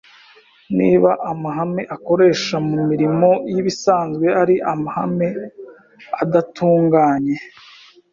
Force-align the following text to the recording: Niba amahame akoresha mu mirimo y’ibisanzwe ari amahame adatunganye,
Niba 0.77 1.11
amahame 1.31 1.83
akoresha 1.95 2.55
mu 2.67 2.77
mirimo 2.89 3.29
y’ibisanzwe 3.53 4.27
ari 4.41 4.55
amahame 4.73 5.27
adatunganye, 6.23 7.35